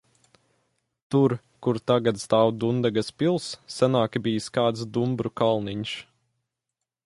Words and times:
Tur, 1.15 1.35
kur 1.67 1.79
tagad 1.91 2.17
stāv 2.23 2.49
Dundagas 2.63 3.13
pils, 3.19 3.51
senāk 3.77 4.19
bijis 4.29 4.49
kāds 4.59 4.89
dumbru 4.97 5.35
kalniņš. 5.43 5.97